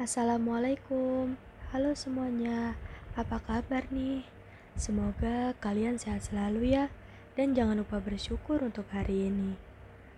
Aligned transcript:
Assalamualaikum, 0.00 1.36
halo 1.76 1.92
semuanya. 1.92 2.72
Apa 3.20 3.36
kabar 3.36 3.84
nih? 3.92 4.24
Semoga 4.72 5.52
kalian 5.60 6.00
sehat 6.00 6.24
selalu 6.24 6.72
ya, 6.72 6.88
dan 7.36 7.52
jangan 7.52 7.84
lupa 7.84 8.00
bersyukur 8.00 8.64
untuk 8.64 8.88
hari 8.96 9.28
ini. 9.28 9.60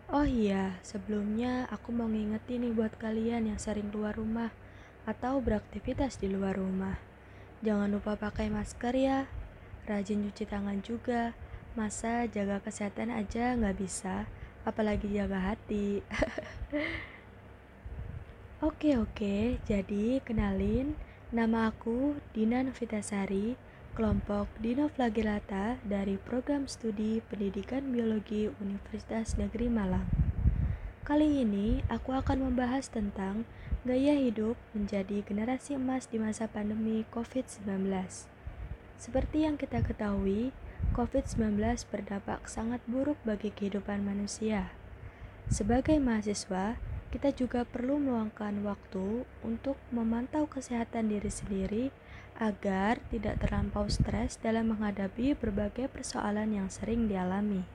Oh 0.06 0.22
iya, 0.22 0.79
sebelumnya 0.87 1.66
aku 1.66 1.90
mau 1.90 2.06
ngingetin 2.06 2.62
nih 2.62 2.79
buat 2.79 2.95
kalian 2.95 3.50
yang 3.50 3.58
sering 3.58 3.90
keluar 3.90 4.14
rumah 4.14 4.54
atau 5.02 5.42
beraktivitas 5.42 6.14
di 6.22 6.30
luar 6.30 6.62
rumah. 6.62 7.02
Jangan 7.66 7.90
lupa 7.90 8.14
pakai 8.14 8.54
masker 8.54 8.94
ya, 8.94 9.26
rajin 9.90 10.30
cuci 10.30 10.46
tangan 10.46 10.78
juga. 10.86 11.34
Masa 11.74 12.30
jaga 12.30 12.62
kesehatan 12.62 13.10
aja 13.10 13.58
nggak 13.58 13.82
bisa, 13.82 14.30
apalagi 14.62 15.10
jaga 15.10 15.42
hati. 15.42 16.06
Oke 18.62 18.94
oke, 18.94 19.58
jadi 19.66 20.22
kenalin 20.22 20.95
nama 21.34 21.74
aku 21.74 22.14
Dina 22.30 22.62
Novitasari, 22.62 23.59
kelompok 23.98 24.46
Dinoflagellata 24.62 25.82
dari 25.82 26.14
program 26.14 26.70
studi 26.70 27.18
Pendidikan 27.27 27.90
Biologi 27.90 28.46
Universitas 28.62 29.34
Negeri 29.34 29.66
Malang. 29.66 30.06
Kali 31.02 31.42
ini 31.42 31.82
aku 31.90 32.14
akan 32.14 32.54
membahas 32.54 32.87
tentang 32.87 33.51
gaya 33.82 34.14
hidup 34.14 34.54
menjadi 34.79 35.26
generasi 35.26 35.74
emas 35.74 36.06
di 36.06 36.23
masa 36.23 36.46
pandemi 36.46 37.02
COVID-19. 37.10 37.66
Seperti 38.95 39.42
yang 39.42 39.59
kita 39.59 39.82
ketahui, 39.82 40.54
COVID-19 40.95 41.59
berdampak 41.90 42.46
sangat 42.46 42.79
buruk 42.87 43.18
bagi 43.26 43.51
kehidupan 43.51 44.06
manusia. 44.06 44.70
Sebagai 45.51 45.98
mahasiswa, 45.98 46.79
kita 47.12 47.29
juga 47.37 47.69
perlu 47.69 48.01
meluangkan 48.01 48.65
waktu 48.65 49.29
untuk 49.45 49.77
memantau 49.93 50.48
kesehatan 50.48 51.12
diri 51.12 51.29
sendiri 51.29 51.85
agar 52.41 53.04
tidak 53.13 53.45
terlampau 53.45 53.85
stres 53.93 54.41
dalam 54.41 54.73
menghadapi 54.73 55.37
berbagai 55.37 55.93
persoalan 55.93 56.57
yang 56.57 56.73
sering 56.73 57.07
dialami. 57.07 57.69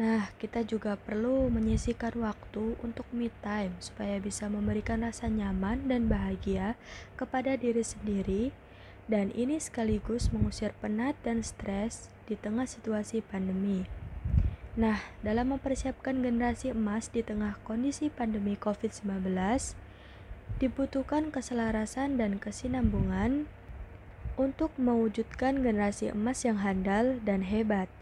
Nah, 0.00 0.32
kita 0.40 0.64
juga 0.64 0.96
perlu 0.96 1.52
menyisihkan 1.52 2.16
waktu 2.16 2.80
untuk 2.80 3.04
me 3.12 3.28
time 3.44 3.76
supaya 3.76 4.16
bisa 4.16 4.48
memberikan 4.48 5.04
rasa 5.04 5.28
nyaman 5.28 5.84
dan 5.84 6.08
bahagia 6.08 6.80
kepada 7.20 7.60
diri 7.60 7.84
sendiri 7.84 8.56
dan 9.04 9.28
ini 9.36 9.60
sekaligus 9.60 10.32
mengusir 10.32 10.72
penat 10.80 11.12
dan 11.20 11.44
stres 11.44 12.08
di 12.24 12.40
tengah 12.40 12.64
situasi 12.64 13.20
pandemi. 13.20 14.01
Nah, 14.72 15.04
dalam 15.20 15.52
mempersiapkan 15.52 16.24
generasi 16.24 16.72
emas 16.72 17.12
di 17.12 17.20
tengah 17.20 17.60
kondisi 17.60 18.08
pandemi 18.08 18.56
COVID-19, 18.56 19.28
dibutuhkan 20.56 21.28
keselarasan 21.28 22.16
dan 22.16 22.40
kesinambungan 22.40 23.44
untuk 24.40 24.72
mewujudkan 24.80 25.60
generasi 25.60 26.16
emas 26.16 26.48
yang 26.48 26.64
handal 26.64 27.20
dan 27.20 27.44
hebat. 27.44 27.92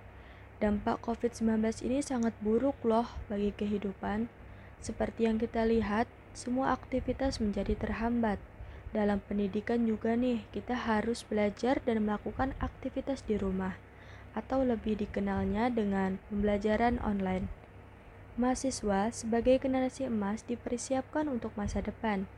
Dampak 0.62 1.02
COVID-19 1.02 1.58
ini 1.90 2.06
sangat 2.06 2.38
buruk 2.38 2.78
loh 2.86 3.18
bagi 3.26 3.50
kehidupan. 3.50 4.30
Seperti 4.78 5.26
yang 5.26 5.42
kita 5.42 5.66
lihat, 5.66 6.06
semua 6.38 6.70
aktivitas 6.70 7.42
menjadi 7.42 7.74
terhambat. 7.74 8.38
Dalam 8.94 9.18
pendidikan 9.26 9.90
juga 9.90 10.14
nih, 10.14 10.46
kita 10.54 10.78
harus 10.78 11.26
belajar 11.26 11.82
dan 11.82 12.06
melakukan 12.06 12.54
aktivitas 12.62 13.26
di 13.26 13.34
rumah 13.34 13.89
atau 14.32 14.62
lebih 14.62 14.98
dikenalnya 15.00 15.70
dengan 15.70 16.22
pembelajaran 16.30 17.02
online. 17.02 17.50
Mahasiswa 18.38 19.10
sebagai 19.10 19.58
generasi 19.60 20.06
emas 20.06 20.46
dipersiapkan 20.46 21.26
untuk 21.26 21.50
masa 21.58 21.82
depan. 21.82 22.30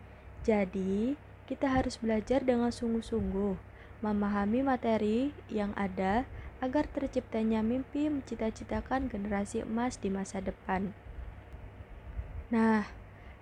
Jadi, 0.42 1.14
kita 1.46 1.68
harus 1.68 2.00
belajar 2.00 2.42
dengan 2.42 2.72
sungguh-sungguh, 2.72 3.54
memahami 4.02 4.66
materi 4.66 5.30
yang 5.52 5.70
ada 5.78 6.26
agar 6.62 6.86
terciptanya 6.90 7.62
mimpi 7.62 8.06
mencita-citakan 8.10 9.10
generasi 9.10 9.62
emas 9.66 9.98
di 9.98 10.08
masa 10.10 10.38
depan. 10.42 10.94
Nah, 12.50 12.86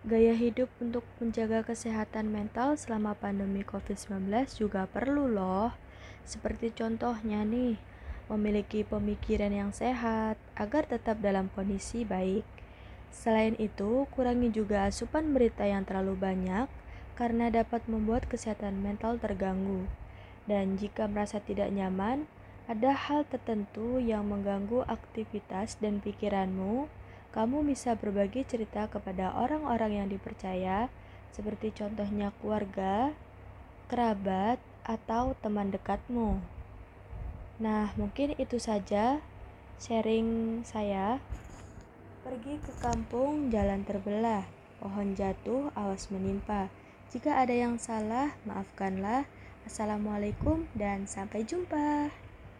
gaya 0.00 0.32
hidup 0.32 0.72
untuk 0.80 1.04
menjaga 1.20 1.60
kesehatan 1.60 2.32
mental 2.32 2.80
selama 2.80 3.12
pandemi 3.12 3.60
COVID-19 3.60 4.32
juga 4.56 4.88
perlu 4.88 5.28
loh. 5.28 5.76
Seperti 6.24 6.72
contohnya 6.72 7.44
nih, 7.44 7.76
memiliki 8.30 8.86
pemikiran 8.86 9.50
yang 9.50 9.74
sehat 9.74 10.38
agar 10.54 10.86
tetap 10.86 11.18
dalam 11.18 11.50
kondisi 11.50 12.06
baik. 12.06 12.46
Selain 13.10 13.58
itu, 13.58 14.06
kurangi 14.14 14.54
juga 14.54 14.86
asupan 14.86 15.34
berita 15.34 15.66
yang 15.66 15.82
terlalu 15.82 16.14
banyak 16.14 16.70
karena 17.18 17.50
dapat 17.50 17.82
membuat 17.90 18.30
kesehatan 18.30 18.78
mental 18.78 19.18
terganggu. 19.18 19.90
Dan 20.46 20.78
jika 20.78 21.10
merasa 21.10 21.42
tidak 21.42 21.74
nyaman, 21.74 22.30
ada 22.70 22.94
hal 22.94 23.26
tertentu 23.26 23.98
yang 23.98 24.30
mengganggu 24.30 24.86
aktivitas 24.86 25.74
dan 25.82 25.98
pikiranmu, 25.98 26.86
kamu 27.34 27.66
bisa 27.66 27.98
berbagi 27.98 28.46
cerita 28.46 28.86
kepada 28.86 29.34
orang-orang 29.34 30.02
yang 30.02 30.08
dipercaya, 30.08 30.86
seperti 31.34 31.74
contohnya 31.74 32.30
keluarga, 32.38 33.10
kerabat, 33.90 34.62
atau 34.86 35.36
teman 35.38 35.70
dekatmu. 35.70 36.59
Nah, 37.60 37.92
mungkin 38.00 38.32
itu 38.40 38.56
saja 38.56 39.20
sharing 39.76 40.60
saya. 40.64 41.20
Pergi 42.24 42.56
ke 42.56 42.72
kampung, 42.80 43.52
jalan 43.52 43.84
terbelah, 43.84 44.48
pohon 44.80 45.12
jatuh, 45.12 45.68
awas 45.76 46.08
menimpa. 46.08 46.72
Jika 47.12 47.36
ada 47.36 47.52
yang 47.52 47.76
salah, 47.76 48.32
maafkanlah. 48.48 49.28
Assalamualaikum 49.68 50.72
dan 50.72 51.04
sampai 51.04 51.44
jumpa. 51.44 52.08